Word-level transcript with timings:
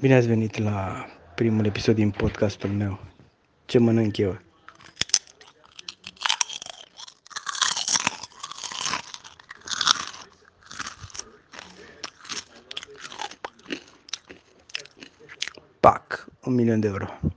Bine 0.00 0.14
ați 0.14 0.26
venit 0.26 0.58
la 0.58 1.06
primul 1.34 1.64
episod 1.64 1.94
din 1.94 2.10
podcastul 2.10 2.70
meu. 2.70 2.98
Ce 3.64 3.78
mănânc 3.78 4.16
eu? 4.16 4.38
Pac, 15.80 16.26
un 16.44 16.54
milion 16.54 16.80
de 16.80 16.86
euro. 16.86 17.20